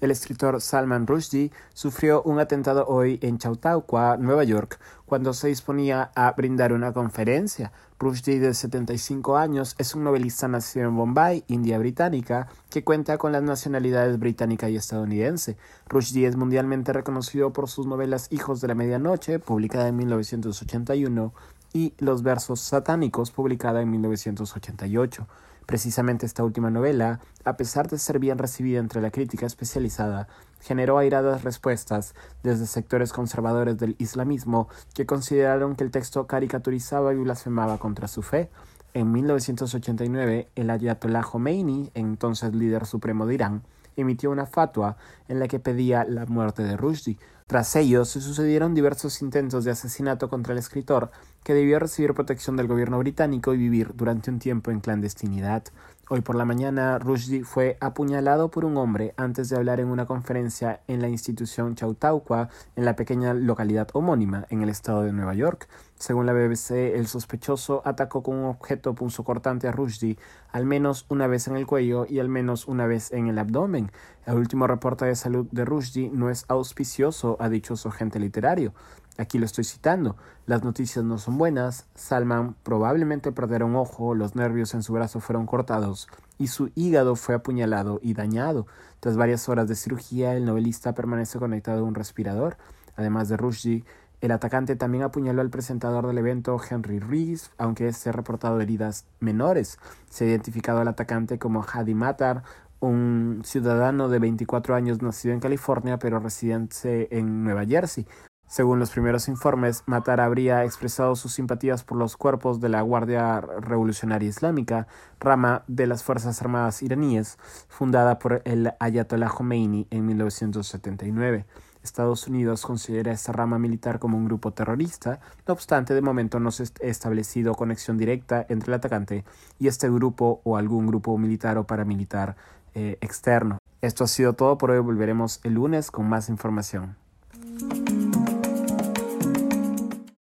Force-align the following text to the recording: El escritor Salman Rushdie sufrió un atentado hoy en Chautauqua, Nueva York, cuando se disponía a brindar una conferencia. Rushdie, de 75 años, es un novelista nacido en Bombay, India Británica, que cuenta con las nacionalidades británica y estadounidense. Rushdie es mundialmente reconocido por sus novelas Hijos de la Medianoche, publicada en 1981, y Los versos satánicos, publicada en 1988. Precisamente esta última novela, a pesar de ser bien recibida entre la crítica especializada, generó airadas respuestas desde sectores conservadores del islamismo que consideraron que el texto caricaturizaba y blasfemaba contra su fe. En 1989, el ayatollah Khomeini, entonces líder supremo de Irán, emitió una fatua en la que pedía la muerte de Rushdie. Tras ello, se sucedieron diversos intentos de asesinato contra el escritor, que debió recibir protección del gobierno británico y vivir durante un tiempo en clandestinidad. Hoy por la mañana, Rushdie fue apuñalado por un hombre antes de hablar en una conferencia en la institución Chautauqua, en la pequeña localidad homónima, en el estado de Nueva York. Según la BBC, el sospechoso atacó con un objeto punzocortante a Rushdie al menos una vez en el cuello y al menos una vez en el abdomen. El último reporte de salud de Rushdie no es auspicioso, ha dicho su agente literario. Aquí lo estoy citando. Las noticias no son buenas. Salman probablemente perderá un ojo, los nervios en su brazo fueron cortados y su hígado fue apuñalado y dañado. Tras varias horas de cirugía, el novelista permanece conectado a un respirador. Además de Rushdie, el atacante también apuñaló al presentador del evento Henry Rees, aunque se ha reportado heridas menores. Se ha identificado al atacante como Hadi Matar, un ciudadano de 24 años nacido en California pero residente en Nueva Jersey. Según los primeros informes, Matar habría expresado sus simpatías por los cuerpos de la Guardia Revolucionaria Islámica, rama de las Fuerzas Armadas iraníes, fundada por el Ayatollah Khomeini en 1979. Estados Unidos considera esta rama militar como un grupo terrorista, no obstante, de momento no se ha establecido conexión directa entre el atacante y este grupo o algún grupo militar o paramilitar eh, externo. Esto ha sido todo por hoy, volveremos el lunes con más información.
El 0.00 0.12
escritor 0.12 0.60
Salman 0.60 1.08
Rushdie 1.08 1.50
sufrió 1.74 2.22
un 2.22 2.38
atentado 2.38 2.86
hoy 2.86 3.18
en 3.20 3.38
Chautauqua, 3.38 4.16
Nueva 4.16 4.44
York, 4.44 4.78
cuando 5.06 5.32
se 5.32 5.48
disponía 5.48 6.12
a 6.14 6.30
brindar 6.32 6.72
una 6.72 6.92
conferencia. 6.92 7.72
Rushdie, 7.98 8.38
de 8.38 8.54
75 8.54 9.36
años, 9.36 9.74
es 9.76 9.96
un 9.96 10.04
novelista 10.04 10.46
nacido 10.46 10.88
en 10.88 10.96
Bombay, 10.96 11.42
India 11.48 11.78
Británica, 11.78 12.46
que 12.70 12.84
cuenta 12.84 13.18
con 13.18 13.32
las 13.32 13.42
nacionalidades 13.42 14.20
británica 14.20 14.70
y 14.70 14.76
estadounidense. 14.76 15.56
Rushdie 15.88 16.28
es 16.28 16.36
mundialmente 16.36 16.92
reconocido 16.92 17.52
por 17.52 17.68
sus 17.68 17.86
novelas 17.86 18.28
Hijos 18.30 18.60
de 18.60 18.68
la 18.68 18.76
Medianoche, 18.76 19.40
publicada 19.40 19.88
en 19.88 19.96
1981, 19.96 21.32
y 21.72 21.92
Los 21.98 22.22
versos 22.22 22.60
satánicos, 22.60 23.32
publicada 23.32 23.82
en 23.82 23.90
1988. 23.90 25.26
Precisamente 25.68 26.24
esta 26.24 26.44
última 26.44 26.70
novela, 26.70 27.20
a 27.44 27.58
pesar 27.58 27.88
de 27.88 27.98
ser 27.98 28.18
bien 28.18 28.38
recibida 28.38 28.78
entre 28.78 29.02
la 29.02 29.10
crítica 29.10 29.44
especializada, 29.44 30.26
generó 30.62 30.96
airadas 30.96 31.44
respuestas 31.44 32.14
desde 32.42 32.64
sectores 32.64 33.12
conservadores 33.12 33.76
del 33.76 33.94
islamismo 33.98 34.68
que 34.94 35.04
consideraron 35.04 35.76
que 35.76 35.84
el 35.84 35.90
texto 35.90 36.26
caricaturizaba 36.26 37.12
y 37.12 37.18
blasfemaba 37.18 37.76
contra 37.76 38.08
su 38.08 38.22
fe. 38.22 38.48
En 38.94 39.12
1989, 39.12 40.48
el 40.54 40.70
ayatollah 40.70 41.22
Khomeini, 41.22 41.90
entonces 41.92 42.54
líder 42.54 42.86
supremo 42.86 43.26
de 43.26 43.34
Irán, 43.34 43.62
emitió 43.94 44.30
una 44.30 44.46
fatua 44.46 44.96
en 45.28 45.38
la 45.38 45.48
que 45.48 45.58
pedía 45.58 46.02
la 46.04 46.24
muerte 46.24 46.62
de 46.62 46.78
Rushdie. 46.78 47.18
Tras 47.48 47.74
ello, 47.76 48.04
se 48.04 48.20
sucedieron 48.20 48.74
diversos 48.74 49.22
intentos 49.22 49.64
de 49.64 49.70
asesinato 49.70 50.28
contra 50.28 50.52
el 50.52 50.58
escritor, 50.58 51.10
que 51.42 51.54
debió 51.54 51.78
recibir 51.78 52.12
protección 52.12 52.58
del 52.58 52.66
gobierno 52.66 52.98
británico 52.98 53.54
y 53.54 53.56
vivir 53.56 53.92
durante 53.94 54.30
un 54.30 54.38
tiempo 54.38 54.70
en 54.70 54.80
clandestinidad. 54.80 55.64
Hoy 56.10 56.20
por 56.20 56.36
la 56.36 56.44
mañana, 56.44 56.98
Rushdie 56.98 57.44
fue 57.44 57.78
apuñalado 57.80 58.50
por 58.50 58.66
un 58.66 58.76
hombre 58.76 59.14
antes 59.16 59.48
de 59.48 59.56
hablar 59.56 59.80
en 59.80 59.88
una 59.88 60.04
conferencia 60.04 60.82
en 60.88 61.00
la 61.00 61.08
institución 61.08 61.74
Chautauqua, 61.74 62.50
en 62.76 62.84
la 62.84 62.96
pequeña 62.96 63.32
localidad 63.32 63.88
homónima, 63.94 64.46
en 64.50 64.62
el 64.62 64.68
estado 64.68 65.02
de 65.02 65.12
Nueva 65.12 65.34
York. 65.34 65.68
Según 65.96 66.26
la 66.26 66.32
BBC, 66.32 66.96
el 66.96 67.06
sospechoso 67.06 67.82
atacó 67.84 68.22
con 68.22 68.36
un 68.36 68.44
objeto 68.44 68.94
punzocortante 68.94 69.68
a 69.68 69.72
Rushdie 69.72 70.18
al 70.52 70.64
menos 70.64 71.04
una 71.08 71.26
vez 71.26 71.48
en 71.48 71.56
el 71.56 71.66
cuello 71.66 72.06
y 72.08 72.20
al 72.20 72.28
menos 72.28 72.68
una 72.68 72.86
vez 72.86 73.12
en 73.12 73.26
el 73.26 73.38
abdomen. 73.38 73.90
El 74.26 74.36
último 74.36 74.66
reporte 74.66 75.04
de 75.04 75.14
salud 75.14 75.46
de 75.50 75.64
Rushdie 75.64 76.10
no 76.10 76.30
es 76.30 76.44
auspicioso, 76.48 77.36
ha 77.38 77.48
dicho 77.48 77.76
su 77.76 77.88
agente 77.88 78.18
literario. 78.18 78.72
Aquí 79.18 79.38
lo 79.38 79.46
estoy 79.46 79.64
citando. 79.64 80.16
Las 80.46 80.62
noticias 80.62 81.04
no 81.04 81.18
son 81.18 81.38
buenas. 81.38 81.86
Salman 81.94 82.54
probablemente 82.62 83.32
perderá 83.32 83.64
un 83.64 83.74
ojo, 83.74 84.14
los 84.14 84.36
nervios 84.36 84.74
en 84.74 84.82
su 84.82 84.92
brazo 84.92 85.18
fueron 85.20 85.44
cortados 85.46 86.08
y 86.38 86.46
su 86.46 86.70
hígado 86.76 87.16
fue 87.16 87.34
apuñalado 87.34 87.98
y 88.02 88.14
dañado. 88.14 88.66
Tras 89.00 89.16
varias 89.16 89.48
horas 89.48 89.68
de 89.68 89.74
cirugía, 89.74 90.34
el 90.36 90.44
novelista 90.44 90.94
permanece 90.94 91.38
conectado 91.38 91.80
a 91.80 91.82
un 91.84 91.94
respirador. 91.94 92.56
Además 92.96 93.28
de 93.28 93.36
Rushdie, 93.36 93.84
el 94.20 94.32
atacante 94.32 94.74
también 94.74 95.04
apuñaló 95.04 95.40
al 95.40 95.50
presentador 95.50 96.06
del 96.06 96.18
evento 96.18 96.60
Henry 96.68 96.98
Rees, 96.98 97.52
aunque 97.56 97.92
se 97.92 98.08
ha 98.08 98.12
reportado 98.12 98.60
heridas 98.60 99.04
menores. 99.20 99.78
Se 100.10 100.24
ha 100.24 100.28
identificado 100.28 100.80
al 100.80 100.88
atacante 100.88 101.38
como 101.38 101.64
Hadi 101.64 101.94
Matar, 101.94 102.42
un 102.80 103.42
ciudadano 103.44 104.08
de 104.08 104.18
24 104.18 104.74
años 104.74 105.02
nacido 105.02 105.34
en 105.34 105.40
California 105.40 105.98
pero 105.98 106.20
residente 106.20 107.16
en 107.16 107.44
Nueva 107.44 107.64
Jersey. 107.64 108.06
Según 108.46 108.78
los 108.78 108.90
primeros 108.90 109.28
informes, 109.28 109.82
Matar 109.84 110.22
habría 110.22 110.64
expresado 110.64 111.14
sus 111.16 111.34
simpatías 111.34 111.84
por 111.84 111.98
los 111.98 112.16
cuerpos 112.16 112.60
de 112.60 112.70
la 112.70 112.80
Guardia 112.80 113.42
Revolucionaria 113.42 114.30
Islámica, 114.30 114.86
rama 115.20 115.64
de 115.66 115.86
las 115.86 116.02
Fuerzas 116.02 116.40
Armadas 116.40 116.82
iraníes, 116.82 117.36
fundada 117.68 118.18
por 118.18 118.40
el 118.46 118.72
Ayatollah 118.80 119.28
Khomeini 119.28 119.86
en 119.90 120.06
1979. 120.06 121.44
Estados 121.82 122.26
Unidos 122.26 122.62
considera 122.62 123.12
esta 123.12 123.32
rama 123.32 123.58
militar 123.58 123.98
como 123.98 124.16
un 124.16 124.24
grupo 124.24 124.52
terrorista, 124.52 125.20
no 125.46 125.54
obstante, 125.54 125.94
de 125.94 126.00
momento 126.00 126.40
no 126.40 126.50
se 126.50 126.64
ha 126.64 126.86
establecido 126.86 127.54
conexión 127.54 127.98
directa 127.98 128.44
entre 128.48 128.68
el 128.68 128.74
atacante 128.74 129.24
y 129.58 129.68
este 129.68 129.90
grupo 129.90 130.40
o 130.44 130.56
algún 130.56 130.86
grupo 130.86 131.16
militar 131.18 131.58
o 131.58 131.66
paramilitar 131.66 132.36
eh, 132.74 132.98
externo. 133.00 133.58
Esto 133.80 134.04
ha 134.04 134.08
sido 134.08 134.32
todo 134.32 134.58
por 134.58 134.70
hoy, 134.70 134.80
volveremos 134.80 135.40
el 135.44 135.54
lunes 135.54 135.90
con 135.90 136.08
más 136.08 136.28
información. 136.28 136.96